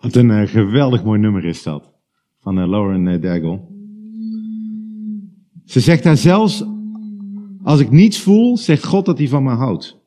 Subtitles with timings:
[0.00, 1.92] Wat een eh, geweldig mooi nummer is dat.
[2.40, 3.60] Van eh, Lauren uh, Daigle.
[5.64, 6.64] Ze zegt daar zelfs,
[7.62, 9.98] als ik niets voel, zegt God dat hij van me houdt.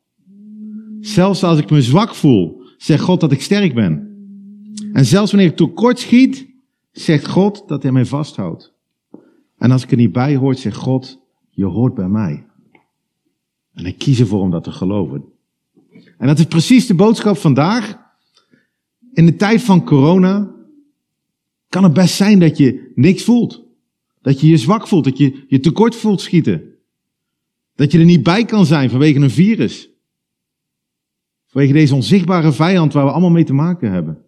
[0.99, 4.09] Zelfs als ik me zwak voel, zegt God dat ik sterk ben.
[4.93, 6.47] En zelfs wanneer ik tekort schiet,
[6.91, 8.73] zegt God dat hij mij vasthoudt.
[9.57, 11.19] En als ik er niet bij hoort, zegt God,
[11.49, 12.45] je hoort bij mij.
[13.73, 15.23] En ik kies ervoor om dat te geloven.
[16.17, 18.00] En dat is precies de boodschap vandaag.
[19.13, 20.55] In de tijd van corona
[21.69, 23.63] kan het best zijn dat je niks voelt.
[24.21, 26.63] Dat je je zwak voelt, dat je je tekort voelt schieten.
[27.75, 29.89] Dat je er niet bij kan zijn vanwege een virus.
[31.47, 34.25] Vanwege deze onzichtbare vijand waar we allemaal mee te maken hebben.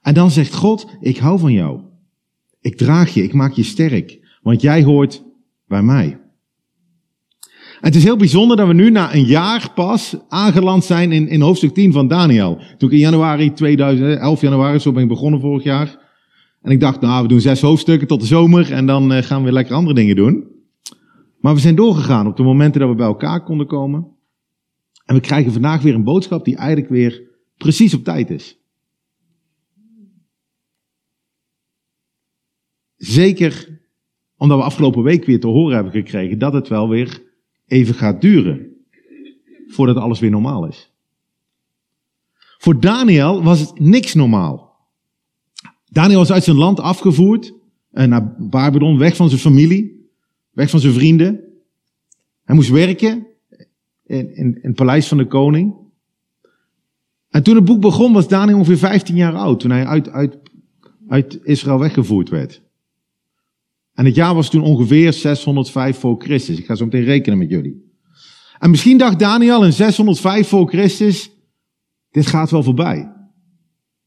[0.00, 1.80] En dan zegt God, ik hou van jou.
[2.60, 5.24] Ik draag je, ik maak je sterk, want jij hoort
[5.66, 6.19] bij mij.
[7.80, 11.40] Het is heel bijzonder dat we nu na een jaar pas aangeland zijn in, in
[11.40, 12.60] hoofdstuk 10 van Daniel.
[12.78, 15.98] Toen ik in januari 2011 januari, zo ben ik begonnen vorig jaar.
[16.62, 19.38] En ik dacht, nou, we doen zes hoofdstukken tot de zomer en dan eh, gaan
[19.38, 20.48] we weer lekker andere dingen doen.
[21.38, 24.06] Maar we zijn doorgegaan op de momenten dat we bij elkaar konden komen.
[25.04, 27.22] En we krijgen vandaag weer een boodschap die eigenlijk weer
[27.56, 28.58] precies op tijd is.
[32.96, 33.80] Zeker
[34.36, 37.29] omdat we afgelopen week weer te horen hebben gekregen dat het wel weer
[37.70, 38.66] even gaat duren.
[39.66, 40.92] Voordat alles weer normaal is.
[42.58, 44.76] Voor Daniel was het niks normaal.
[45.86, 47.54] Daniel was uit zijn land afgevoerd
[47.90, 50.10] eh, naar Babylon, weg van zijn familie,
[50.50, 51.44] weg van zijn vrienden.
[52.44, 53.26] Hij moest werken
[54.04, 55.74] in, in, in het paleis van de koning.
[57.28, 60.38] En toen het boek begon was Daniel ongeveer 15 jaar oud, toen hij uit, uit,
[61.08, 62.62] uit Israël weggevoerd werd.
[64.00, 66.58] En het jaar was toen ongeveer 605 voor Christus.
[66.58, 67.92] Ik ga zo meteen rekenen met jullie.
[68.58, 71.30] En misschien dacht Daniel in 605 voor Christus,
[72.10, 73.12] dit gaat wel voorbij.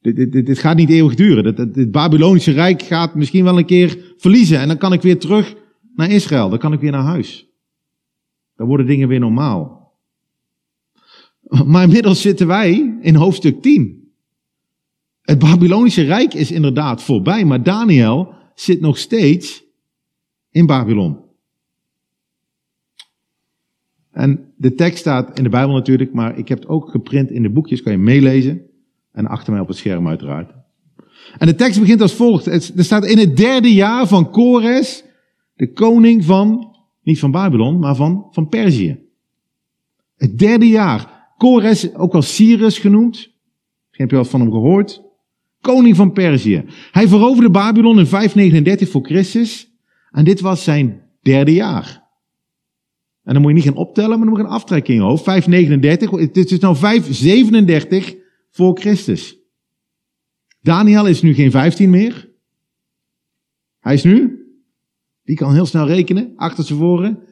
[0.02, 1.56] Dit, dit, dit gaat niet eeuwig duren.
[1.56, 4.60] Dit, dit Babylonische Rijk gaat misschien wel een keer verliezen.
[4.60, 5.56] En dan kan ik weer terug
[5.96, 6.50] naar Israël.
[6.50, 7.48] Dan kan ik weer naar huis.
[8.56, 9.94] Dan worden dingen weer normaal.
[11.66, 14.12] Maar inmiddels zitten wij in hoofdstuk 10.
[15.22, 19.64] Het Babylonische Rijk is inderdaad voorbij, maar Daniel zit nog steeds
[20.54, 21.18] in Babylon.
[24.12, 27.42] En de tekst staat in de Bijbel natuurlijk, maar ik heb het ook geprint in
[27.42, 28.62] de boekjes, kan je meelezen.
[29.12, 30.54] En achter mij op het scherm uiteraard.
[31.38, 32.46] En de tekst begint als volgt.
[32.46, 35.04] Er staat in het derde jaar van Kores,
[35.56, 39.00] de koning van, niet van Babylon, maar van, van Perzië.
[40.16, 41.32] Het derde jaar.
[41.38, 43.12] Kores, ook wel Cyrus genoemd.
[43.14, 43.36] Misschien
[43.96, 45.02] heb je wel van hem gehoord.
[45.62, 46.64] Koning van Perzië.
[46.92, 49.73] Hij veroverde Babylon in 539 voor Christus.
[50.14, 52.04] En dit was zijn derde jaar.
[53.24, 55.06] En dan moet je niet gaan optellen, maar dan moet je gaan aftrekken in je
[55.06, 55.24] hoofd.
[55.24, 58.16] 539, het is nou 537
[58.50, 59.38] voor Christus.
[60.62, 62.32] Daniel is nu geen 15 meer.
[63.80, 64.46] Hij is nu,
[65.24, 67.24] die kan heel snel rekenen, achter zijn voren,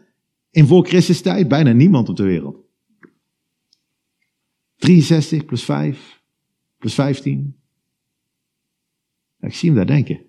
[0.49, 2.57] in voor Christus tijd bijna niemand op de wereld.
[4.75, 6.21] 63 plus 5
[6.77, 7.55] plus 15.
[9.39, 10.25] Ik zie hem daar denken.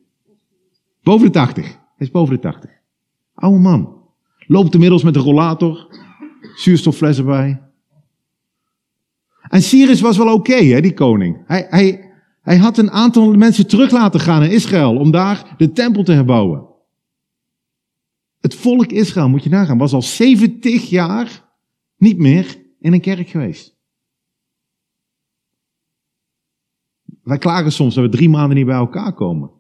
[1.03, 2.71] Boven de 80 is boven de 80.
[3.35, 4.01] Oude man.
[4.47, 6.01] Loopt inmiddels met een rollator.
[6.57, 7.63] Zuurstoffles erbij.
[9.49, 11.43] En Cyrus was wel oké, hè, die koning.
[11.47, 15.73] Hij, hij, hij had een aantal mensen terug laten gaan naar Israël om daar de
[15.73, 16.67] tempel te herbouwen.
[18.41, 21.45] Het volk Israël, moet je nagaan, was al 70 jaar
[21.97, 23.77] niet meer in een kerk geweest.
[27.23, 29.51] Wij klagen soms dat we drie maanden niet bij elkaar komen.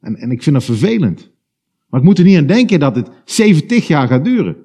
[0.00, 1.30] En, en ik vind dat vervelend.
[1.88, 4.56] Maar ik moet er niet aan denken dat het 70 jaar gaat duren.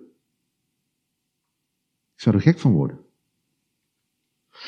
[2.16, 3.00] Ik zou er gek van worden.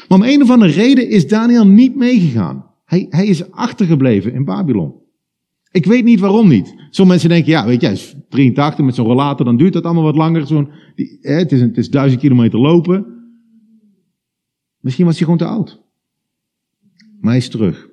[0.08, 2.72] Maar om een of andere reden is Daniel niet meegegaan.
[2.86, 5.04] Hij, hij is achtergebleven in Babylon.
[5.72, 6.68] Ik weet niet waarom niet.
[6.68, 9.84] Sommige mensen denken, ja, weet je, hij is 83 met zo'n rollator, dan duurt dat
[9.84, 10.48] allemaal wat langer.
[10.48, 10.70] Zo'n,
[11.22, 13.06] het, is, het is duizend kilometer lopen.
[14.80, 15.82] Misschien was hij gewoon te oud.
[17.20, 17.90] Maar hij is terug.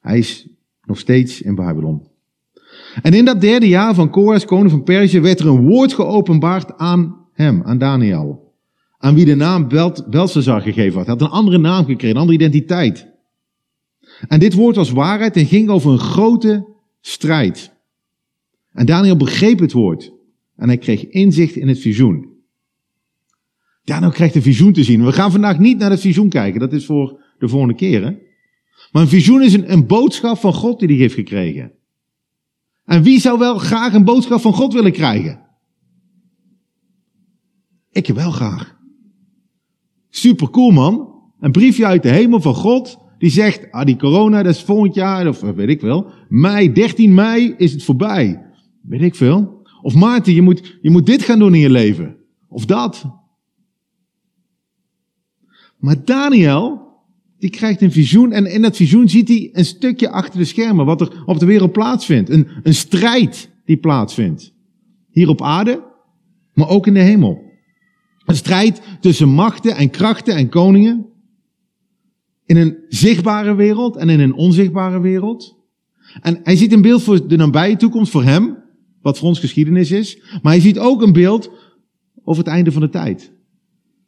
[0.00, 0.48] Hij is
[0.84, 2.09] nog steeds in Babylon.
[3.02, 6.78] En in dat derde jaar van Kores, koning van Perzië, werd er een woord geopenbaard
[6.78, 8.54] aan hem, aan Daniel.
[8.98, 11.06] Aan wie de naam Belt, gegeven had.
[11.06, 13.08] Hij had een andere naam gekregen, een andere identiteit.
[14.28, 16.66] En dit woord was waarheid en ging over een grote
[17.00, 17.72] strijd.
[18.72, 20.12] En Daniel begreep het woord.
[20.56, 22.28] En hij kreeg inzicht in het visioen.
[23.84, 25.04] Daniel krijgt een visioen te zien.
[25.04, 26.60] We gaan vandaag niet naar het visioen kijken.
[26.60, 28.04] Dat is voor de volgende keer.
[28.04, 28.10] Hè?
[28.92, 31.72] Maar een visioen is een, een boodschap van God die hij heeft gekregen.
[32.90, 35.40] En wie zou wel graag een boodschap van God willen krijgen?
[37.90, 38.76] Ik wel graag.
[40.08, 41.22] Super cool man.
[41.40, 42.98] Een briefje uit de hemel van God.
[43.18, 46.12] die zegt, ah, die corona, dat is volgend jaar, of weet ik wel.
[46.28, 48.42] Mei, 13 mei is het voorbij.
[48.82, 49.62] Weet ik veel.
[49.82, 52.16] Of Maarten, je moet, je moet dit gaan doen in je leven.
[52.48, 53.04] Of dat.
[55.76, 56.89] Maar Daniel,
[57.40, 60.86] die krijgt een visioen en in dat visioen ziet hij een stukje achter de schermen
[60.86, 62.30] wat er op de wereld plaatsvindt.
[62.30, 64.52] Een, een strijd die plaatsvindt.
[65.10, 65.82] Hier op aarde,
[66.54, 67.42] maar ook in de hemel.
[68.24, 71.06] Een strijd tussen machten en krachten en koningen.
[72.44, 75.56] In een zichtbare wereld en in een onzichtbare wereld.
[76.20, 78.56] En hij ziet een beeld voor de nabije toekomst voor hem,
[79.02, 80.22] wat voor ons geschiedenis is.
[80.42, 81.50] Maar hij ziet ook een beeld
[82.24, 83.32] over het einde van de tijd.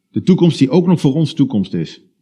[0.09, 2.12] De toekomst die ook nog voor ons toekomst is.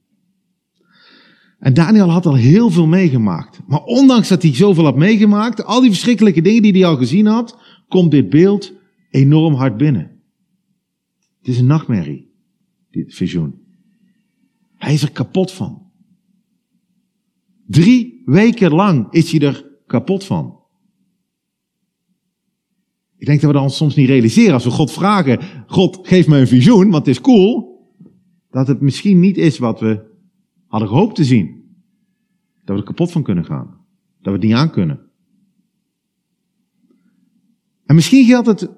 [1.61, 3.59] En Daniel had al heel veel meegemaakt.
[3.67, 7.25] Maar ondanks dat hij zoveel had meegemaakt, al die verschrikkelijke dingen die hij al gezien
[7.25, 8.73] had, komt dit beeld
[9.09, 10.21] enorm hard binnen.
[11.37, 12.31] Het is een nachtmerrie,
[12.91, 13.61] dit visioen.
[14.77, 15.81] Hij is er kapot van.
[17.67, 20.59] Drie weken lang is hij er kapot van.
[23.17, 26.39] Ik denk dat we dat soms niet realiseren als we God vragen, God geef me
[26.39, 27.79] een visioen, want het is cool,
[28.49, 30.09] dat het misschien niet is wat we
[30.71, 31.75] hadden gehoopt te zien.
[32.63, 33.67] Dat we er kapot van kunnen gaan.
[34.21, 34.99] Dat we het niet aan kunnen.
[37.85, 38.69] En misschien geldt het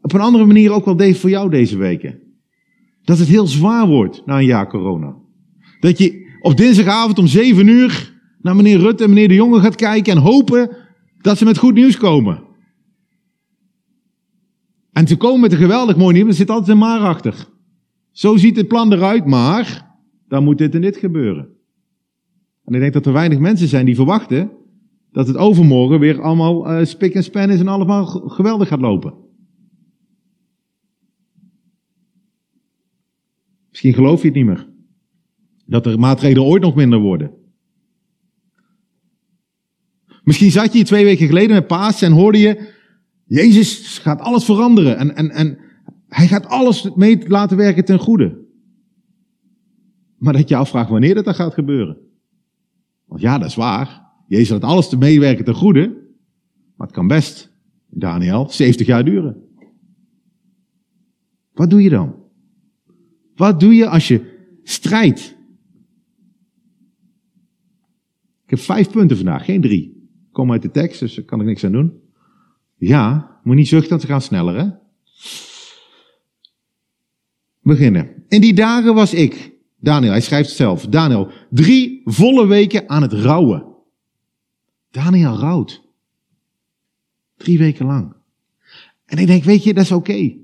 [0.00, 2.20] op een andere manier ook wel voor jou deze weken.
[3.02, 5.16] Dat het heel zwaar wordt na een jaar corona.
[5.80, 9.74] Dat je op dinsdagavond om zeven uur naar meneer Rutte en meneer De Jonge gaat
[9.74, 10.76] kijken en hopen
[11.20, 12.42] dat ze met goed nieuws komen.
[14.92, 17.48] En ze komen met een geweldig mooi nieuws, er zit altijd een maar achter.
[18.10, 19.93] Zo ziet het plan eruit, maar
[20.34, 21.48] dan moet dit en dit gebeuren.
[22.64, 24.50] En ik denk dat er weinig mensen zijn die verwachten
[25.12, 29.14] dat het overmorgen weer allemaal uh, spik en span is en allemaal geweldig gaat lopen.
[33.70, 34.68] Misschien geloof je het niet meer.
[35.66, 37.30] Dat er maatregelen ooit nog minder worden.
[40.22, 42.72] Misschien zat je twee weken geleden met paas en hoorde je,
[43.24, 45.58] Jezus gaat alles veranderen en, en, en
[46.08, 48.43] hij gaat alles mee laten werken ten goede.
[50.24, 51.98] Maar dat je afvraagt wanneer dat dan gaat gebeuren.
[53.04, 54.02] Want ja, dat is waar.
[54.26, 55.88] Jezus laat alles te meewerken ten goede.
[56.76, 57.52] Maar het kan best,
[57.90, 59.42] Daniel, 70 jaar duren.
[61.52, 62.14] Wat doe je dan?
[63.34, 65.36] Wat doe je als je strijdt?
[68.44, 70.08] Ik heb vijf punten vandaag, geen drie.
[70.26, 72.00] Ik kom uit de tekst, dus daar kan ik niks aan doen.
[72.76, 74.68] Ja, moet niet zuchten, ze gaan sneller, hè?
[77.60, 78.24] Beginnen.
[78.28, 79.53] In die dagen was ik,
[79.84, 83.66] Daniel, hij schrijft het zelf, Daniel, drie volle weken aan het rouwen.
[84.90, 85.82] Daniel rouwt.
[87.36, 88.14] Drie weken lang.
[89.06, 90.36] En ik denk, weet je, dat is oké.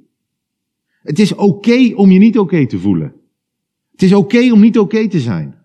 [1.03, 3.15] Het is oké om je niet oké te voelen.
[3.93, 5.59] Het is oké om niet oké te zijn.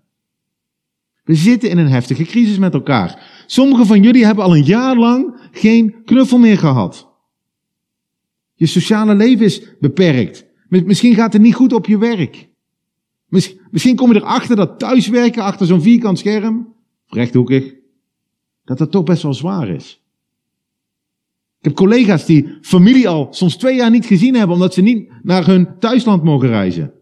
[1.24, 3.44] We zitten in een heftige crisis met elkaar.
[3.45, 7.10] Sommigen van jullie hebben al een jaar lang geen knuffel meer gehad.
[8.54, 10.45] Je sociale leven is beperkt.
[10.68, 12.54] Misschien gaat het niet goed op je werk.
[13.27, 16.74] Misschien kom je erachter dat thuiswerken achter zo'n vierkant scherm,
[17.06, 17.74] rechthoekig,
[18.63, 20.04] dat dat toch best wel zwaar is.
[21.66, 25.12] Ik heb collega's die familie al soms twee jaar niet gezien hebben omdat ze niet
[25.24, 26.94] naar hun thuisland mogen reizen.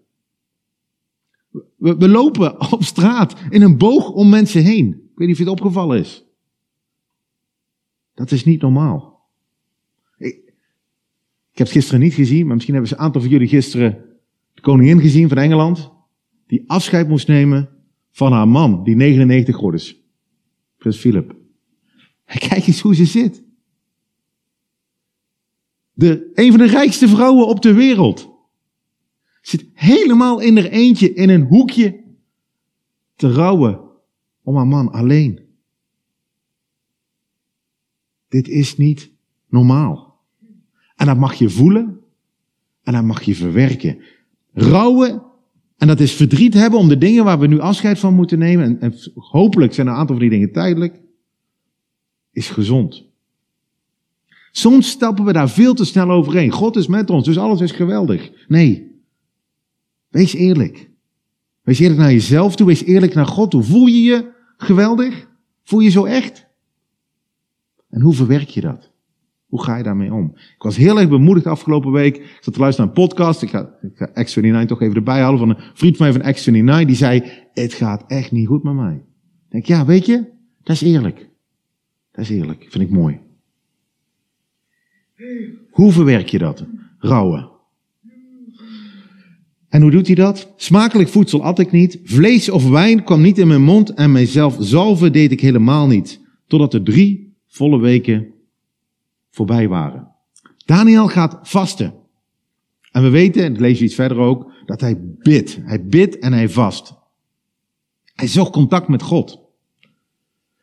[1.78, 4.88] We, lopen op straat in een boog om mensen heen.
[4.88, 6.26] Ik weet niet of het opgevallen is.
[8.14, 9.28] Dat is niet normaal.
[10.18, 10.36] Ik,
[11.52, 14.06] ik heb het gisteren niet gezien, maar misschien hebben ze een aantal van jullie gisteren
[14.54, 15.93] de koningin gezien van Engeland.
[16.48, 17.70] Die afscheid moest nemen
[18.12, 20.02] van haar man, die 99 geworden is.
[20.78, 21.36] Prins Philip.
[22.26, 23.44] kijk eens hoe ze zit.
[25.94, 28.30] De, een van de rijkste vrouwen op de wereld.
[29.42, 32.04] Zit helemaal in haar eentje in een hoekje
[33.16, 33.82] te rouwen
[34.42, 35.40] om haar man alleen.
[38.28, 39.12] Dit is niet
[39.48, 40.22] normaal.
[40.96, 42.02] En dat mag je voelen
[42.84, 44.02] en dat mag je verwerken.
[44.54, 45.24] Rouwen,
[45.84, 48.80] en dat is verdriet hebben om de dingen waar we nu afscheid van moeten nemen,
[48.80, 51.02] en, hopelijk zijn een aantal van die dingen tijdelijk,
[52.32, 53.04] is gezond.
[54.52, 56.52] Soms stappen we daar veel te snel overheen.
[56.52, 58.32] God is met ons, dus alles is geweldig.
[58.48, 59.02] Nee.
[60.10, 60.90] Wees eerlijk.
[61.62, 63.64] Wees eerlijk naar jezelf toe, wees eerlijk naar God toe.
[63.64, 65.28] Voel je je geweldig?
[65.64, 66.46] Voel je zo echt?
[67.90, 68.92] En hoe verwerk je dat?
[69.54, 70.32] Hoe ga je daarmee om?
[70.36, 72.18] Ik was heel erg bemoedigd afgelopen week.
[72.18, 73.42] Ik zat te luisteren naar een podcast.
[73.42, 76.34] Ik ga, ik ga X29 toch even erbij halen van een vriend van mij van
[76.34, 76.86] X29.
[76.86, 78.94] Die zei, het gaat echt niet goed met mij.
[78.94, 80.26] Ik denk, ja, weet je,
[80.64, 81.30] dat is eerlijk.
[82.12, 82.66] Dat is eerlijk.
[82.70, 83.20] Vind ik mooi.
[85.70, 86.66] Hoe verwerk je dat?
[86.98, 87.50] Rouwen.
[89.70, 90.54] En hoe doet hij dat?
[90.56, 94.56] Smakelijk voedsel at ik niet, vlees of wijn kwam niet in mijn mond en mijzelf
[94.60, 98.33] zalven deed ik helemaal niet, totdat er drie volle weken
[99.34, 100.08] voorbij waren.
[100.66, 101.94] Daniel gaat vasten.
[102.92, 105.58] En we weten, en dat lees je iets verder ook, dat hij bidt.
[105.64, 106.94] Hij bidt en hij vast.
[108.16, 109.42] Hij zocht contact met God.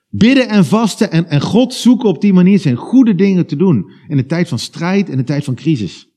[0.09, 3.91] Bidden en vasten en, en God zoeken op die manier zijn goede dingen te doen.
[4.09, 6.09] In de tijd van strijd en de tijd van crisis.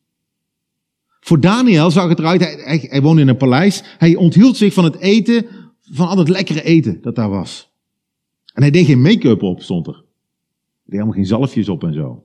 [1.19, 3.83] Voor Daniel zag het eruit, hij, hij, woonde in een paleis.
[3.97, 5.45] Hij onthield zich van het eten,
[5.81, 7.71] van al het lekkere eten dat daar was.
[8.53, 9.93] En hij deed geen make-up op, stond er.
[9.93, 10.03] Hij
[10.85, 12.23] deed helemaal geen zalfjes op en zo.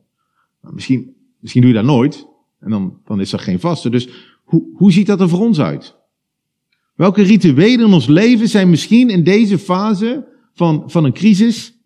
[0.61, 2.27] Misschien, misschien doe je dat nooit.
[2.61, 3.91] En dan, dan is er geen vaste.
[3.91, 4.09] Dus
[4.45, 5.97] hoe, hoe ziet dat er voor ons uit?
[6.95, 11.79] Welke rituelen in ons leven zijn misschien in deze fase van, van een crisis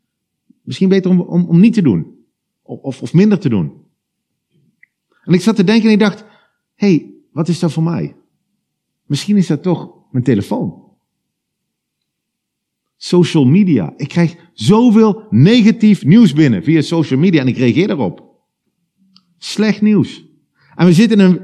[0.62, 2.06] misschien beter om, om, om niet te doen?
[2.62, 3.72] Of, of minder te doen?
[5.24, 6.24] En ik zat te denken en ik dacht,
[6.74, 8.16] hey, wat is dat voor mij?
[9.06, 10.82] Misschien is dat toch mijn telefoon.
[12.96, 13.92] Social media.
[13.96, 18.31] Ik krijg zoveel negatief nieuws binnen via social media en ik reageer daarop.
[19.44, 20.24] Slecht nieuws.
[20.74, 21.40] En we zitten in een,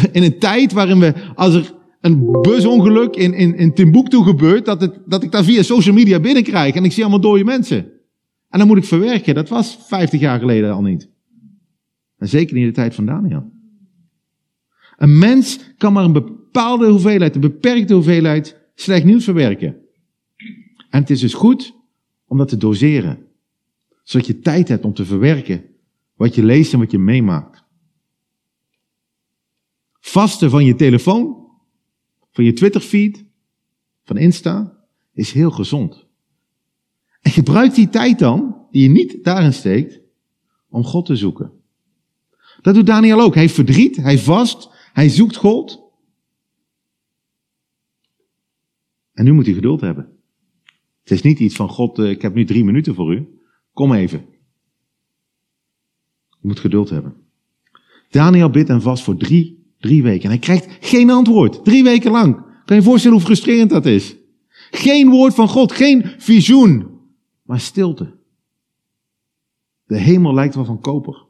[0.16, 4.80] in een tijd waarin we, als er een busongeluk in, in, in Timbuktu gebeurt, dat,
[4.80, 7.78] het, dat ik dat via social media binnenkrijg en ik zie allemaal dode mensen.
[8.48, 9.34] En dan moet ik verwerken.
[9.34, 11.08] Dat was 50 jaar geleden al niet.
[12.18, 13.52] En zeker niet in de tijd van Daniel.
[14.96, 19.76] Een mens kan maar een bepaalde hoeveelheid, een beperkte hoeveelheid slecht nieuws verwerken.
[20.90, 21.74] En het is dus goed
[22.26, 23.18] om dat te doseren.
[24.02, 25.64] Zodat je tijd hebt om te verwerken
[26.14, 27.64] wat je leest en wat je meemaakt.
[30.00, 31.48] Vasten van je telefoon,
[32.30, 33.24] van je Twitter-feed,
[34.04, 36.06] van Insta, is heel gezond.
[37.20, 40.00] En gebruik die tijd dan, die je niet daarin steekt,
[40.68, 41.52] om God te zoeken.
[42.62, 43.34] Dat doet Daniel ook.
[43.34, 45.82] Hij verdriet, hij vast, hij zoekt God.
[49.12, 50.18] En nu moet hij geduld hebben.
[51.02, 53.38] Het is niet iets van God, eh, ik heb nu drie minuten voor u.
[53.72, 54.33] Kom even.
[56.44, 57.14] Je moet geduld hebben.
[58.10, 60.22] Daniel bidt en vast voor drie Drie weken.
[60.22, 61.64] En hij krijgt geen antwoord.
[61.64, 62.34] Drie weken lang.
[62.34, 64.16] Kan je je voorstellen hoe frustrerend dat is?
[64.70, 67.00] Geen woord van God, geen visioen,
[67.42, 68.16] maar stilte.
[69.86, 71.24] De hemel lijkt wel van koper.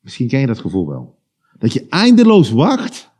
[0.00, 1.18] Misschien ken je dat gevoel wel.
[1.58, 3.10] Dat je eindeloos wacht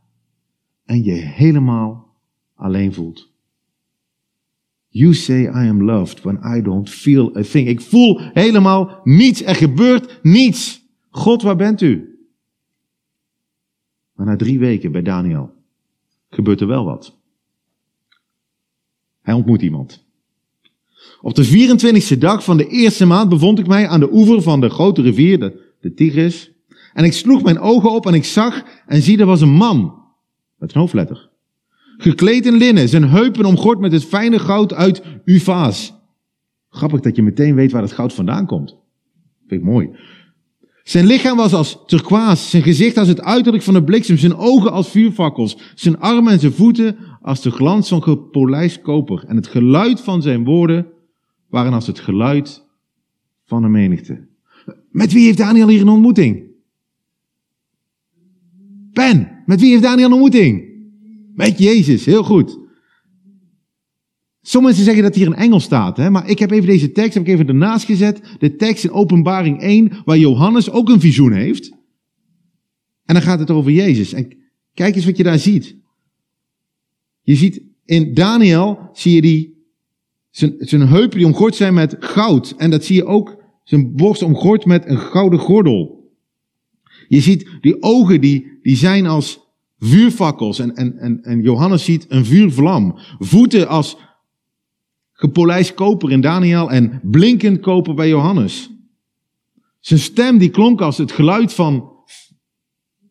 [0.85, 2.16] en je helemaal
[2.55, 3.33] alleen voelt.
[4.96, 7.68] You say I am loved when I don't feel a thing.
[7.68, 9.42] Ik voel helemaal niets.
[9.42, 10.82] Er gebeurt niets.
[11.10, 12.18] God, waar bent u?
[14.12, 15.54] Maar na drie weken bij Daniel
[16.30, 17.16] gebeurt er wel wat.
[19.22, 20.04] Hij ontmoet iemand.
[21.20, 21.76] Op de
[22.14, 25.02] 24e dag van de eerste maand bevond ik mij aan de oever van de grote
[25.02, 26.52] rivier, de, de Tigris.
[26.92, 30.04] En ik sloeg mijn ogen op en ik zag en zie, er was een man.
[30.58, 31.30] Met een hoofdletter.
[31.96, 35.94] Gekleed in linnen, zijn heupen omgord met het fijne goud uit Uvaas.
[36.68, 38.76] Grappig dat je meteen weet waar het goud vandaan komt.
[39.46, 39.90] Vind ik mooi.
[40.82, 44.72] Zijn lichaam was als turquoise, zijn gezicht als het uiterlijk van de bliksem, zijn ogen
[44.72, 49.24] als vuurfakkels, zijn armen en zijn voeten als de glans van gepolijst koper.
[49.26, 50.86] En het geluid van zijn woorden
[51.48, 52.64] waren als het geluid
[53.44, 54.26] van een menigte.
[54.90, 56.44] Met wie heeft Daniel hier een ontmoeting?
[58.92, 60.75] Ben, met wie heeft Daniel een ontmoeting?
[61.37, 62.59] Met Jezus, heel goed.
[64.43, 66.11] Sommige mensen zeggen dat hier in Engels staat, hè?
[66.11, 68.21] maar ik heb even deze tekst heb ik even ernaast gezet.
[68.38, 71.71] De tekst in Openbaring 1, waar Johannes ook een visioen heeft.
[73.05, 74.12] En dan gaat het over Jezus.
[74.12, 74.37] En
[74.75, 75.76] kijk eens wat je daar ziet.
[77.23, 79.66] Je ziet in Daniel, zie je die,
[80.31, 82.55] zijn, zijn heupen die omgord zijn met goud.
[82.57, 86.11] En dat zie je ook, zijn borst omgord met een gouden gordel.
[87.09, 89.45] Je ziet die ogen die, die zijn als
[89.78, 90.59] vuurfakkels.
[90.59, 92.99] En, en, en, en Johannes ziet een vuurvlam.
[93.18, 93.97] Voeten als
[95.12, 98.71] gepolijst koper in Daniel en blinkend koper bij Johannes.
[99.80, 101.92] Zijn stem die klonk als het geluid van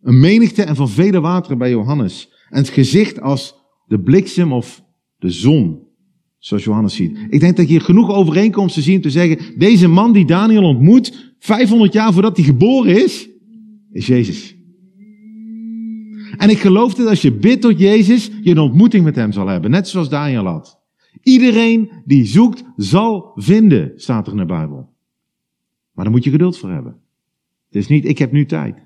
[0.02, 2.30] een menigte en van vele wateren bij Johannes.
[2.50, 3.56] En het gezicht als
[3.88, 4.84] de bliksem of
[5.20, 5.88] de zon,
[6.38, 7.18] zoals Johannes ziet.
[7.30, 11.34] Ik denk dat je genoeg overeenkomsten ziet om te zeggen, deze man die Daniel ontmoet,
[11.40, 13.30] 500 jaar voordat hij geboren is,
[13.92, 14.55] is Jezus.
[16.38, 19.48] En ik geloof dat als je bidt tot Jezus, je een ontmoeting met hem zal
[19.48, 20.80] hebben, net zoals Daniel had.
[21.22, 24.94] Iedereen die zoekt, zal vinden, staat er in de Bijbel.
[25.92, 27.00] Maar daar moet je geduld voor hebben.
[27.68, 28.78] Het is niet, ik heb nu tijd.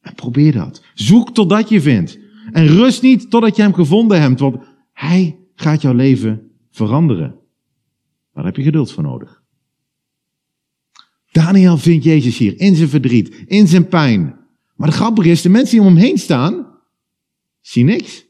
[0.00, 0.82] En probeer dat.
[0.94, 2.18] Zoek totdat je vindt.
[2.52, 4.56] En rust niet totdat je hem gevonden hebt, want
[4.92, 7.34] hij gaat jouw leven veranderen.
[8.34, 9.42] Daar heb je geduld voor nodig.
[11.32, 14.37] Daniel vindt Jezus hier in zijn verdriet, in zijn pijn.
[14.78, 16.68] Maar de grappige is, de mensen die om hem heen staan,
[17.68, 18.26] Zie niks.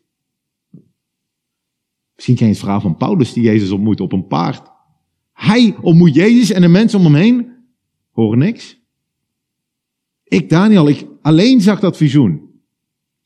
[2.14, 4.70] Misschien het verhaal van Paulus die Jezus ontmoet op een paard.
[5.32, 7.52] Hij ontmoet Jezus en de mensen om hem heen
[8.12, 8.78] horen niks.
[10.24, 12.42] Ik, Daniel, ik alleen zag dat visioen.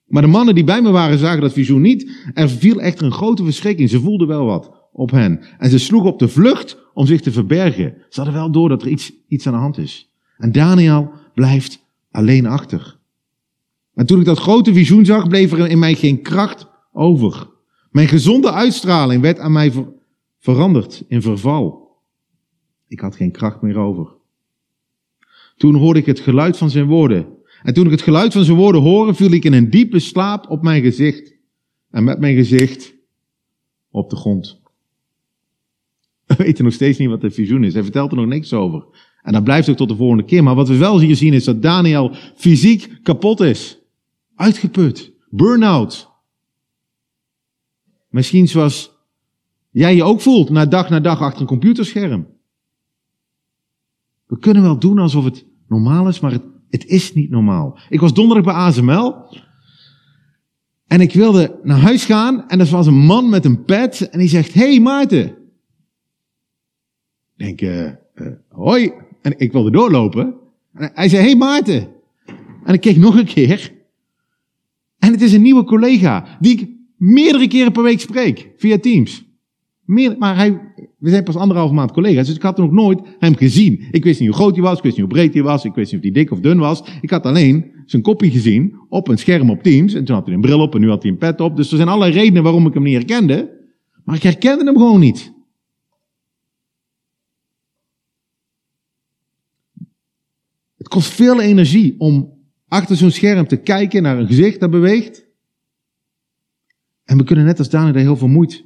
[0.04, 2.10] Maar de mannen die bij me waren zagen dat visioen niet.
[2.34, 3.90] Er viel echter een grote verschrikking.
[3.90, 5.40] Ze voelden wel wat op hen.
[5.58, 7.94] En ze sloegen op de vlucht om zich te verbergen.
[8.08, 10.12] Ze hadden wel door dat er iets, iets aan de hand is.
[10.36, 13.00] En Daniel blijft alleen achter.
[13.94, 17.50] En toen ik dat grote visioen zag, bleef er in mij geen kracht over.
[17.90, 19.72] Mijn gezonde uitstraling werd aan mij
[20.38, 21.90] veranderd in verval.
[22.88, 24.08] Ik had geen kracht meer over.
[25.56, 27.26] Toen hoorde ik het geluid van zijn woorden.
[27.62, 30.50] En toen ik het geluid van zijn woorden hoorde, viel ik in een diepe slaap
[30.50, 31.34] op mijn gezicht.
[31.90, 32.94] En met mijn gezicht
[33.90, 34.61] op de grond.
[36.26, 37.72] We weten nog steeds niet wat de visioen is.
[37.72, 38.84] Hij vertelt er nog niks over.
[39.22, 40.42] En dat blijft ook tot de volgende keer.
[40.42, 43.81] Maar wat we wel hier zien is dat Daniel fysiek kapot is.
[44.34, 45.12] Uitgeput.
[45.30, 46.10] Burn-out.
[48.08, 48.92] Misschien zoals
[49.70, 52.26] jij je ook voelt na dag na dag achter een computerscherm.
[54.26, 57.78] We kunnen wel doen alsof het normaal is, maar het, het is niet normaal.
[57.88, 59.14] Ik was donderdag bij ASML.
[60.86, 64.18] En ik wilde naar huis gaan en er was een man met een pet en
[64.18, 65.28] die zegt, hey Maarten.
[67.36, 67.90] Ik denk, uh,
[68.48, 68.92] hoi.
[69.22, 70.34] En ik wilde doorlopen.
[70.74, 71.88] En hij zei, hey Maarten.
[72.64, 73.81] En ik keek nog een keer.
[75.02, 79.25] En het is een nieuwe collega die ik meerdere keren per week spreek via Teams.
[79.85, 80.61] Meer, maar hij,
[80.99, 83.85] we zijn pas anderhalve maand collega's, dus ik had nog nooit hem gezien.
[83.90, 85.75] Ik wist niet hoe groot hij was, ik wist niet hoe breed hij was, ik
[85.75, 86.82] wist niet of hij dik of dun was.
[87.00, 89.94] Ik had alleen zijn kopje gezien op een scherm op Teams.
[89.94, 91.56] En toen had hij een bril op en nu had hij een pet op.
[91.56, 93.50] Dus er zijn allerlei redenen waarom ik hem niet herkende.
[94.04, 95.32] Maar ik herkende hem gewoon niet.
[100.76, 102.41] Het kost veel energie om
[102.72, 105.24] achter zo'n scherm te kijken naar een gezicht dat beweegt.
[107.04, 108.64] En we kunnen net als Daniel daar heel vermoeid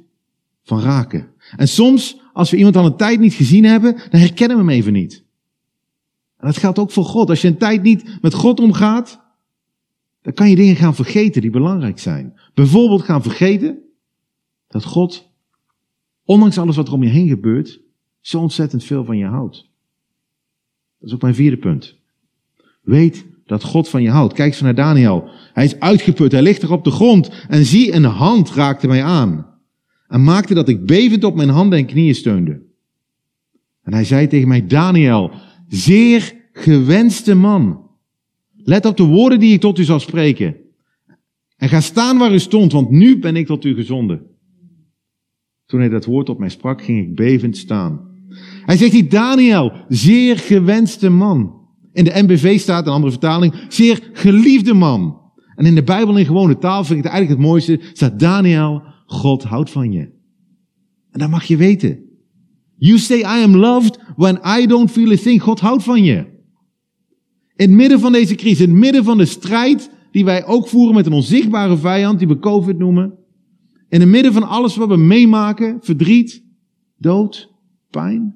[0.63, 1.27] van raken.
[1.55, 4.71] En soms, als we iemand al een tijd niet gezien hebben, dan herkennen we hem
[4.71, 5.23] even niet.
[6.37, 7.29] En dat geldt ook voor God.
[7.29, 9.21] Als je een tijd niet met God omgaat,
[10.21, 12.39] dan kan je dingen gaan vergeten die belangrijk zijn.
[12.53, 13.79] Bijvoorbeeld gaan vergeten
[14.67, 15.31] dat God,
[16.23, 17.81] ondanks alles wat er om je heen gebeurt,
[18.19, 19.69] zo ontzettend veel van je houdt.
[20.99, 21.95] Dat is ook mijn vierde punt.
[22.81, 24.33] Weet dat God van je houdt.
[24.33, 25.29] Kijk eens naar Daniel.
[25.53, 27.29] Hij is uitgeput, hij ligt er op de grond.
[27.47, 29.45] En zie, een hand raakte mij aan.
[30.07, 32.61] En maakte dat ik bevend op mijn handen en knieën steunde.
[33.83, 35.31] En hij zei tegen mij, Daniel,
[35.67, 37.89] zeer gewenste man.
[38.55, 40.55] Let op de woorden die ik tot u zal spreken.
[41.57, 44.21] En ga staan waar u stond, want nu ben ik tot u gezonden.
[45.65, 48.15] Toen hij dat woord op mij sprak, ging ik bevend staan.
[48.65, 51.56] Hij zegt hier, Daniel, zeer gewenste man.
[51.97, 55.21] In de NBV staat een andere vertaling, zeer geliefde man.
[55.55, 58.83] En in de Bijbel in gewone taal vind ik het eigenlijk het mooiste, staat Daniel,
[59.05, 59.99] God houdt van je.
[61.11, 61.99] En dat mag je weten.
[62.75, 65.41] You say I am loved when I don't feel a thing.
[65.41, 66.15] God houdt van je.
[67.55, 70.67] In het midden van deze crisis, in het midden van de strijd die wij ook
[70.67, 73.13] voeren met een onzichtbare vijand, die we COVID noemen.
[73.89, 76.43] In het midden van alles wat we meemaken, verdriet,
[76.97, 77.53] dood,
[77.89, 78.35] pijn,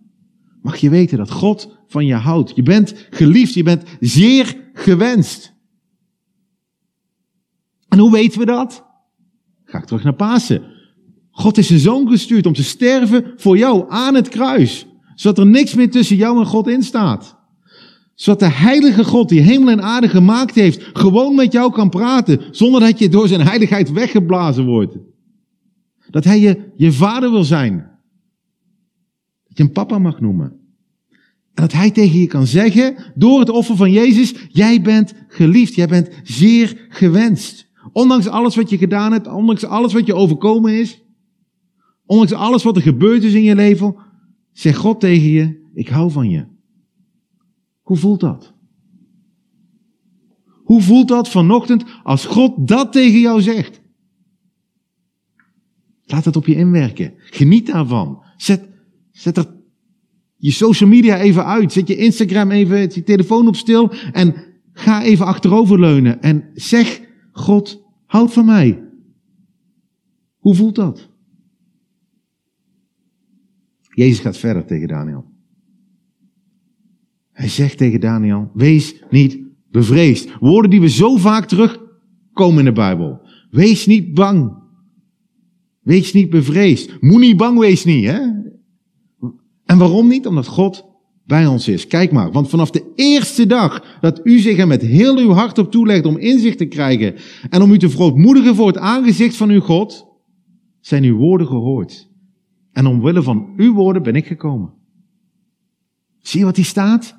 [0.61, 2.51] mag je weten dat God van je houdt.
[2.55, 5.53] Je bent geliefd, je bent zeer gewenst.
[7.87, 8.85] En hoe weten we dat?
[9.63, 10.63] Ga ik terug naar Pasen.
[11.31, 14.85] God is zijn zoon gestuurd om te sterven voor jou aan het kruis.
[15.15, 17.39] Zodat er niks meer tussen jou en God in staat.
[18.13, 22.41] Zodat de heilige God die hemel en aarde gemaakt heeft, gewoon met jou kan praten.
[22.51, 24.97] Zonder dat je door zijn heiligheid weggeblazen wordt.
[26.09, 27.77] Dat hij je, je vader wil zijn.
[29.47, 30.60] Dat je hem papa mag noemen.
[31.61, 35.87] Dat hij tegen je kan zeggen, door het offer van Jezus, jij bent geliefd, jij
[35.87, 37.69] bent zeer gewenst.
[37.91, 41.03] Ondanks alles wat je gedaan hebt, ondanks alles wat je overkomen is,
[42.05, 43.95] ondanks alles wat er gebeurd is in je leven,
[44.51, 46.45] zegt God tegen je, ik hou van je.
[47.81, 48.53] Hoe voelt dat?
[50.63, 53.81] Hoe voelt dat vanochtend als God dat tegen jou zegt?
[56.03, 57.13] Laat het op je inwerken.
[57.17, 58.23] Geniet daarvan.
[58.37, 58.69] Zet,
[59.11, 59.59] zet er
[60.41, 61.71] je social media even uit.
[61.71, 64.35] Zet je Instagram even, je telefoon op stil en
[64.73, 67.01] ga even achteroverleunen en zeg
[67.31, 68.83] God houdt van mij.
[70.37, 71.09] Hoe voelt dat?
[73.93, 75.25] Jezus gaat verder tegen Daniel.
[77.31, 80.39] Hij zegt tegen Daniel, wees niet bevreesd.
[80.39, 83.21] Woorden die we zo vaak terugkomen in de Bijbel.
[83.49, 84.59] Wees niet bang.
[85.81, 87.01] Wees niet bevreesd.
[87.01, 88.19] Moet niet bang wees niet, hè?
[89.71, 90.27] En waarom niet?
[90.27, 90.85] Omdat God
[91.25, 91.87] bij ons is.
[91.87, 95.57] Kijk maar, want vanaf de eerste dag dat u zich er met heel uw hart
[95.57, 97.15] op toelegt om inzicht te krijgen
[97.49, 100.05] en om u te verootmoedigen voor het aangezicht van uw God,
[100.79, 102.09] zijn uw woorden gehoord.
[102.71, 104.73] En omwille van uw woorden ben ik gekomen.
[106.19, 107.17] Zie je wat hier staat?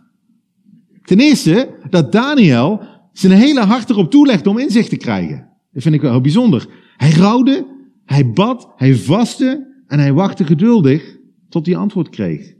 [1.02, 2.80] Ten eerste dat Daniel
[3.12, 5.48] zijn hele hart erop toelegde om inzicht te krijgen.
[5.72, 6.68] Dat vind ik wel heel bijzonder.
[6.96, 7.66] Hij rouwde,
[8.04, 11.20] hij bad, hij vastte en hij wachtte geduldig
[11.52, 12.54] tot hij antwoord kreeg.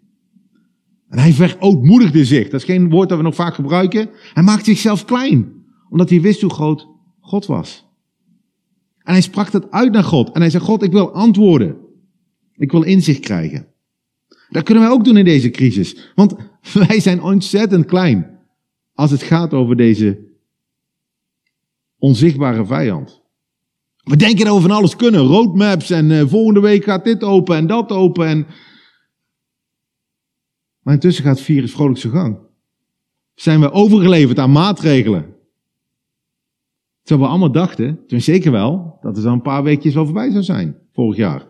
[1.09, 2.49] En hij verootmoedigde zich.
[2.49, 4.11] Dat is geen woord dat we nog vaak gebruiken.
[4.35, 5.53] Hij maakte zichzelf klein,
[5.91, 6.89] omdat hij wist hoe groot
[7.21, 7.87] God was.
[8.99, 10.31] En hij sprak dat uit naar God.
[10.33, 11.77] En hij zei, God, ik wil antwoorden.
[12.57, 13.67] Ik wil inzicht krijgen.
[14.49, 16.13] Dat kunnen wij ook doen in deze crisis.
[16.15, 16.35] Want
[16.89, 18.39] wij zijn ontzettend klein
[18.95, 20.19] als het gaat over deze
[21.99, 23.23] onzichtbare vijand.
[24.03, 25.21] We denken dat we van alles kunnen.
[25.21, 28.27] Roadmaps en uh, volgende week gaat dit open en dat open.
[28.27, 28.47] En...
[30.83, 32.39] Maar intussen gaat het virus vrolijk zijn gang.
[33.35, 35.35] Zijn we overgeleverd aan maatregelen.
[37.03, 40.31] Terwijl we allemaal dachten, toen zeker wel, dat het al een paar weekjes wel voorbij
[40.31, 41.47] zou zijn, vorig jaar.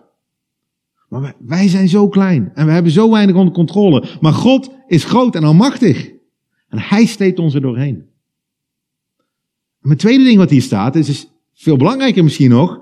[1.08, 4.08] Maar wij, wij zijn zo klein en we hebben zo weinig onder controle.
[4.20, 6.10] Maar God is groot en almachtig.
[6.68, 7.94] En hij steekt ons er doorheen.
[9.80, 12.80] En mijn tweede ding wat hier staat, is, is veel belangrijker misschien nog,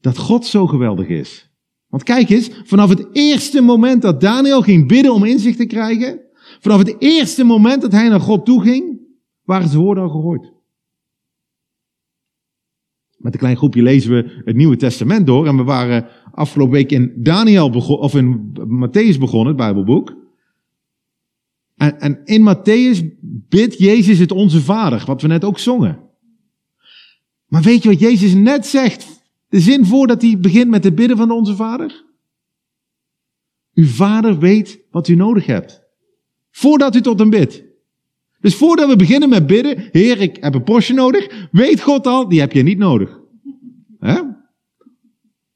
[0.00, 1.51] dat God zo geweldig is.
[1.92, 6.20] Want kijk eens, vanaf het eerste moment dat Daniel ging bidden om inzicht te krijgen,
[6.60, 9.00] vanaf het eerste moment dat hij naar God toe ging,
[9.44, 10.52] waren zijn woorden al gehoord.
[13.16, 16.90] Met een klein groepje lezen we het Nieuwe Testament door en we waren afgelopen week
[16.90, 20.16] in Daniel begonnen, of in Matthäus begonnen, het Bijbelboek.
[21.76, 23.16] En, en in Matthäus
[23.48, 25.98] bidt Jezus het onze Vader, wat we net ook zongen.
[27.46, 29.21] Maar weet je wat Jezus net zegt?
[29.52, 32.04] De zin voordat hij begint met het bidden van onze Vader?
[33.74, 35.82] Uw Vader weet wat u nodig hebt.
[36.50, 37.64] Voordat u tot hem bidt.
[38.40, 42.28] Dus voordat we beginnen met bidden, Heer, ik heb een Porsche nodig, weet God al,
[42.28, 43.20] die heb je niet nodig.
[43.98, 44.20] Hè?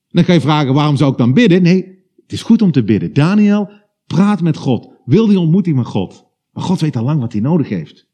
[0.08, 1.62] Dan ga je vragen, waarom zou ik dan bidden?
[1.62, 3.12] Nee, het is goed om te bidden.
[3.12, 3.70] Daniel,
[4.06, 4.88] praat met God.
[5.04, 6.24] Wil die ontmoeting met God.
[6.52, 8.05] Maar God weet al lang wat hij nodig heeft.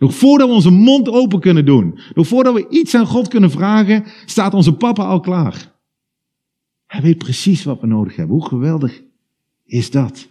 [0.00, 3.50] Nog voordat we onze mond open kunnen doen, nog voordat we iets aan God kunnen
[3.50, 5.72] vragen, staat onze papa al klaar.
[6.86, 8.36] Hij weet precies wat we nodig hebben.
[8.36, 9.02] Hoe geweldig
[9.64, 10.28] is dat?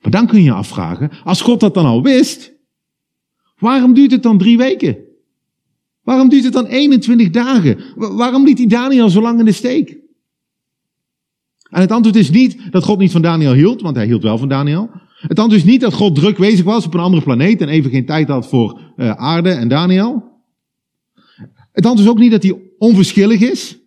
[0.00, 2.52] Maar dan kun je je afvragen, als God dat dan al wist,
[3.58, 4.98] waarom duurt het dan drie weken?
[6.02, 7.78] Waarom duurt het dan 21 dagen?
[7.94, 9.98] Waarom liet hij Daniel zo lang in de steek?
[11.70, 14.38] En het antwoord is niet dat God niet van Daniel hield, want hij hield wel
[14.38, 14.90] van Daniel.
[15.26, 17.90] Het antwoord is niet dat God druk bezig was op een andere planeet en even
[17.90, 20.24] geen tijd had voor uh, aarde en Daniel.
[21.72, 23.78] Het antwoord is ook niet dat hij onverschillig is.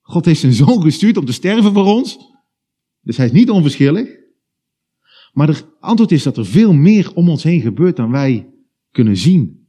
[0.00, 2.18] God heeft zijn zoon gestuurd om te sterven voor ons.
[3.02, 4.08] Dus hij is niet onverschillig.
[5.32, 8.48] Maar het antwoord is dat er veel meer om ons heen gebeurt dan wij
[8.90, 9.66] kunnen zien.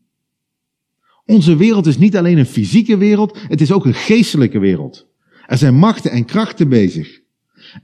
[1.26, 5.08] Onze wereld is niet alleen een fysieke wereld, het is ook een geestelijke wereld.
[5.46, 7.20] Er zijn machten en krachten bezig.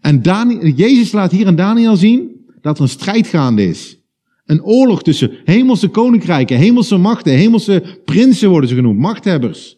[0.02, 4.00] En Daniel, Jezus laat hier aan Daniel zien dat er een strijd gaande is.
[4.46, 9.78] Een oorlog tussen hemelse koninkrijken, hemelse machten, hemelse prinsen worden ze genoemd, machthebbers.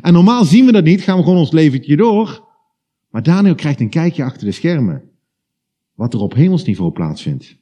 [0.00, 2.48] En normaal zien we dat niet, gaan we gewoon ons leventje door.
[3.10, 5.02] Maar Daniel krijgt een kijkje achter de schermen.
[5.94, 7.56] Wat er op hemelsniveau plaatsvindt.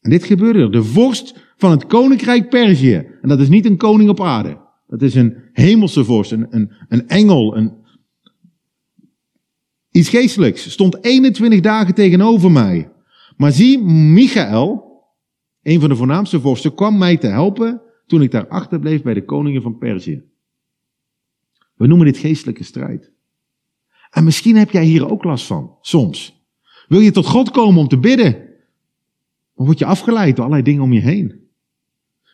[0.00, 0.72] En dit gebeurde er.
[0.72, 3.06] De vorst van het koninkrijk Perzië.
[3.22, 4.58] En dat is niet een koning op aarde.
[4.86, 7.72] Dat is een hemelse vorst, een, een, een engel, een,
[9.90, 10.70] iets geestelijks.
[10.70, 12.90] Stond 21 dagen tegenover mij.
[13.36, 14.92] Maar zie, Michael,
[15.62, 19.24] een van de voornaamste vorsten, kwam mij te helpen toen ik daar achterbleef bij de
[19.24, 20.22] koningen van Perzië.
[21.74, 23.12] We noemen dit geestelijke strijd.
[24.10, 26.42] En misschien heb jij hier ook last van, soms.
[26.88, 28.32] Wil je tot God komen om te bidden?
[29.54, 31.42] Dan word je afgeleid door allerlei dingen om je heen.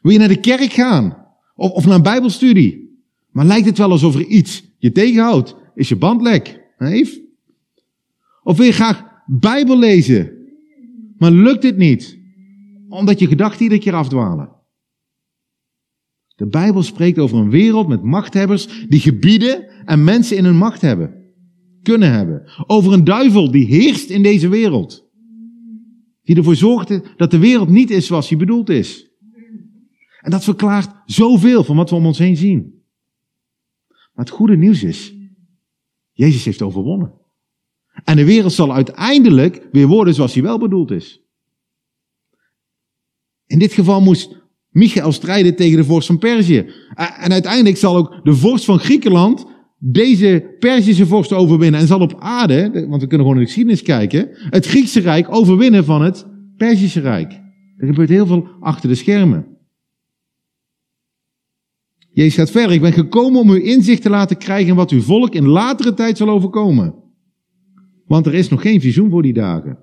[0.01, 1.27] Wil je naar de kerk gaan?
[1.55, 3.03] Of, of naar een bijbelstudie?
[3.31, 5.57] Maar lijkt het wel alsof er iets je tegenhoudt?
[5.75, 6.61] Is je band lek?
[8.43, 10.40] Of wil je graag Bijbel lezen?
[11.21, 12.19] Maar lukt dit niet?
[12.89, 14.57] Omdat je gedachten iedere keer afdwalen.
[16.35, 20.81] De Bijbel spreekt over een wereld met machthebbers die gebieden en mensen in hun macht
[20.81, 21.33] hebben.
[21.83, 22.51] Kunnen hebben.
[22.67, 25.09] Over een duivel die heerst in deze wereld.
[26.23, 29.11] Die ervoor zorgt dat de wereld niet is zoals hij bedoeld is.
[30.21, 32.85] En dat verklaart zoveel van wat we om ons heen zien.
[33.89, 35.15] Maar het goede nieuws is,
[36.13, 37.20] Jezus heeft overwonnen.
[38.05, 41.21] En de wereld zal uiteindelijk weer worden zoals hij wel bedoeld is.
[43.47, 44.39] In dit geval moest
[44.71, 46.71] Michael strijden tegen de vorst van Perzië.
[46.95, 49.47] En uiteindelijk zal ook de vorst van Griekenland
[49.79, 51.81] deze Perzische vorst overwinnen.
[51.81, 55.35] En zal op aarde, want we kunnen gewoon in de geschiedenis kijken, het Griekse Rijk
[55.35, 57.33] overwinnen van het Perzische Rijk.
[57.77, 59.47] Er gebeurt heel veel achter de schermen.
[62.13, 62.73] Jezus gaat verder.
[62.73, 65.95] Ik ben gekomen om u inzicht te laten krijgen in wat uw volk in latere
[65.95, 66.95] tijd zal overkomen.
[68.11, 69.79] Want er is nog geen visioen voor die dagen.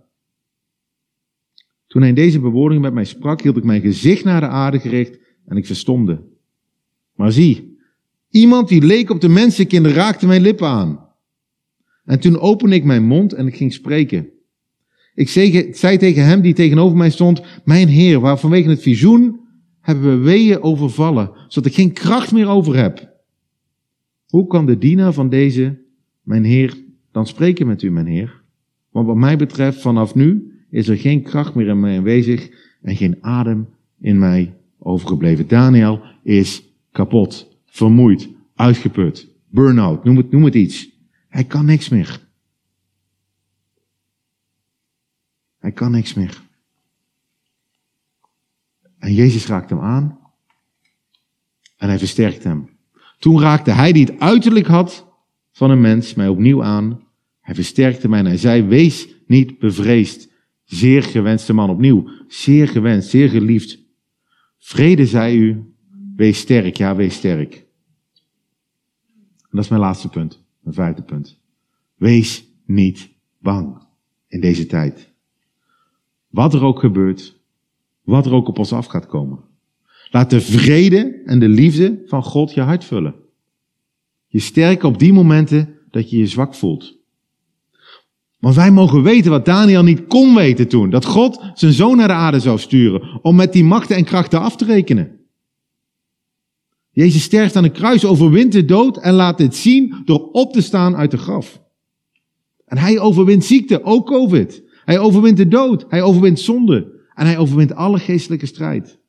[1.88, 5.20] Toen hij deze bewoording met mij sprak, hield ik mijn gezicht naar de aarde gericht
[5.46, 6.24] en ik verstomde.
[7.16, 7.78] Maar zie,
[8.30, 11.10] iemand die leek op de mensenkinder raakte mijn lippen aan.
[12.06, 14.30] En toen opende ik mijn mond en ik ging spreken.
[15.14, 15.30] Ik
[15.76, 19.40] zei tegen hem die tegenover mij stond, mijn Heer, waar vanwege het visioen
[19.82, 23.16] hebben we weeën overvallen, zodat ik geen kracht meer over heb.
[24.26, 25.82] Hoe kan de dienaar van deze,
[26.22, 26.86] mijn Heer,
[27.18, 28.42] dan spreken met u, mijn Heer?
[28.92, 32.50] Want wat mij betreft, vanaf nu is er geen kracht meer in mij aanwezig
[32.82, 33.68] en geen adem
[34.00, 35.48] in mij overgebleven.
[35.48, 40.90] Daniel is kapot, vermoeid, uitgeput, burn-out, noem het, noem het iets.
[41.30, 42.20] Hij kan niks meer.
[45.58, 46.42] Hij kan niks meer.
[49.00, 50.20] En Jezus raakt hem aan
[51.78, 52.70] en hij versterkt hem.
[53.20, 55.08] Toen raakte hij die het uiterlijk had
[55.52, 57.06] van een mens mij opnieuw aan.
[57.48, 60.32] Hij versterkte mij en hij zei, wees niet bevreesd.
[60.64, 62.10] Zeer gewenste man opnieuw.
[62.28, 63.80] Zeer gewenst, zeer geliefd.
[64.58, 65.74] Vrede zei u,
[66.16, 67.56] wees sterk, ja, wees sterk.
[69.40, 71.40] En dat is mijn laatste punt, mijn vijfde punt.
[71.96, 73.82] Wees niet bang
[74.28, 75.14] in deze tijd.
[76.28, 77.40] Wat er ook gebeurt,
[78.02, 79.40] wat er ook op ons af gaat komen.
[80.10, 83.16] Laat de vrede en de liefde van God je hart vullen.
[84.28, 86.98] Je sterken op die momenten dat je je zwak voelt.
[88.40, 90.90] Want wij mogen weten wat Daniel niet kon weten toen.
[90.90, 93.20] Dat God zijn zoon naar de aarde zou sturen.
[93.22, 95.20] Om met die machten en krachten af te rekenen.
[96.90, 100.62] Jezus sterft aan een kruis, overwint de dood en laat dit zien door op te
[100.62, 101.62] staan uit de graf.
[102.66, 104.64] En hij overwint ziekte, ook COVID.
[104.86, 105.86] Hij overwint de dood.
[105.90, 107.06] Hij overwint zonde.
[107.14, 109.00] En hij overwint alle geestelijke strijd.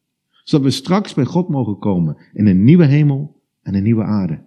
[0.44, 4.46] Zodat we straks bij God mogen komen in een nieuwe hemel en een nieuwe aarde.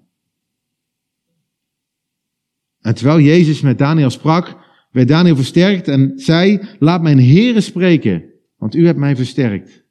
[2.82, 4.58] En terwijl Jezus met Daniel sprak,
[4.92, 8.24] werd Daniel versterkt en zei, laat mijn heren spreken,
[8.58, 9.84] want u hebt mij versterkt.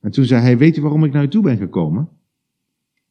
[0.00, 2.08] En toen zei hij, weet u waarom ik naar u toe ben gekomen?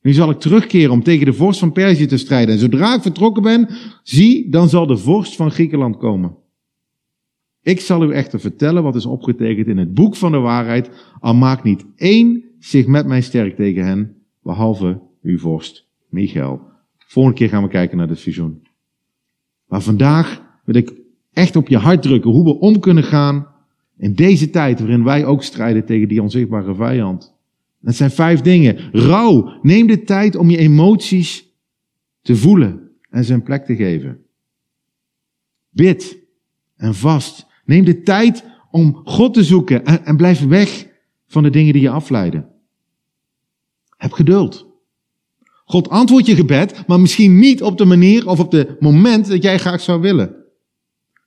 [0.01, 2.53] Nu zal ik terugkeren om tegen de vorst van Perzië te strijden.
[2.53, 3.69] En zodra ik vertrokken ben,
[4.03, 6.35] zie, dan zal de vorst van Griekenland komen.
[7.61, 10.89] Ik zal u echter vertellen wat is opgetekend in het boek van de waarheid,
[11.19, 16.61] al maakt niet één zich met mij sterk tegen hen, behalve uw vorst, Michael.
[16.97, 18.64] Volgende keer gaan we kijken naar de visioen.
[19.65, 20.93] Maar vandaag wil ik
[21.33, 23.47] echt op je hart drukken hoe we om kunnen gaan
[23.97, 27.33] in deze tijd waarin wij ook strijden tegen die onzichtbare vijand.
[27.79, 28.89] Dat zijn vijf dingen.
[28.91, 29.59] Rouw.
[29.61, 31.45] Neem de tijd om je emoties
[32.21, 34.19] te voelen en een plek te geven.
[35.69, 36.17] Bid
[36.75, 37.45] en vast.
[37.65, 40.87] Neem de tijd om God te zoeken en, en blijf weg
[41.27, 42.49] van de dingen die je afleiden.
[43.97, 44.74] Heb geduld.
[45.65, 49.43] God antwoordt je gebed, maar misschien niet op de manier of op het moment dat
[49.43, 50.35] jij graag zou willen.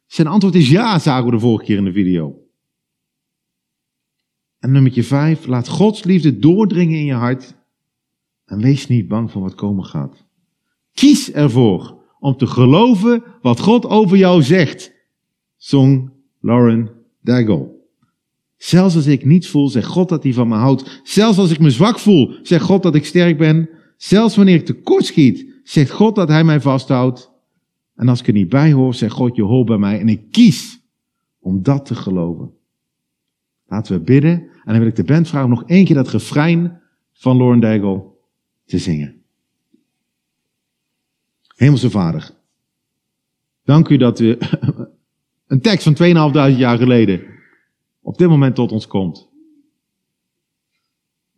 [0.07, 2.42] Zijn antwoord is ja, zagen we de vorige keer in de video.
[4.59, 7.57] En nummer vijf, laat Gods liefde doordringen in je hart
[8.44, 10.27] en wees niet bang voor wat komen gaat.
[10.92, 14.92] Kies ervoor om te geloven wat God over jou zegt,
[15.57, 17.77] zong Lauren Daigle.
[18.57, 21.01] Zelfs als ik niets voel, zegt God dat hij van me houdt.
[21.03, 23.68] Zelfs als ik me zwak voel, zegt God dat ik sterk ben.
[23.98, 27.30] Zelfs wanneer ik tekort schiet, zegt God dat hij mij vasthoudt.
[27.94, 30.00] En als ik er niet bij hoor, zegt God, je hoort bij mij.
[30.00, 30.80] En ik kies
[31.38, 32.52] om dat te geloven.
[33.66, 34.32] Laten we bidden.
[34.40, 36.80] En dan wil ik de band vragen om nog één keer dat refrein
[37.12, 38.04] van Lauren Daigle
[38.64, 39.22] te zingen.
[41.56, 42.30] Hemelse Vader,
[43.64, 44.38] dank u dat u
[45.46, 45.94] een tekst van
[46.52, 47.22] 2.500 jaar geleden
[48.00, 49.28] op dit moment tot ons komt.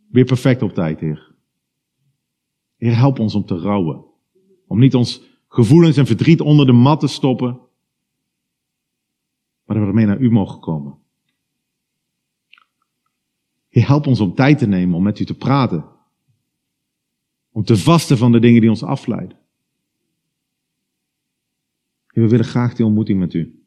[0.08, 1.29] Weer perfect op tijd, Heer.
[2.80, 4.04] Heer, help ons om te rouwen.
[4.66, 7.60] Om niet ons gevoelens en verdriet onder de mat te stoppen,
[9.64, 10.98] maar dat we ermee naar U mogen komen.
[13.68, 15.84] Heer, help ons om tijd te nemen om met U te praten.
[17.52, 19.36] Om te vasten van de dingen die ons afleiden.
[22.06, 23.64] Heer, we willen graag die ontmoeting met U.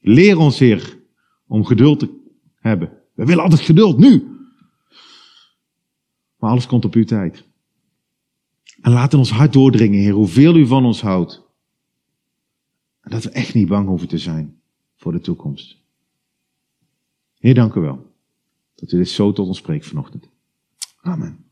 [0.00, 0.98] Leer ons, Heer,
[1.46, 2.20] om geduld te
[2.54, 2.92] hebben.
[3.14, 4.37] We willen altijd geduld nu.
[6.38, 7.44] Maar alles komt op uw tijd.
[8.80, 11.42] En laat in ons hart doordringen, Heer, hoeveel u van ons houdt.
[13.00, 14.60] En dat we echt niet bang hoeven te zijn
[14.96, 15.76] voor de toekomst.
[17.38, 18.12] Heer, dank u wel.
[18.74, 20.28] Dat u dit zo tot ons spreekt vanochtend.
[21.00, 21.47] Amen.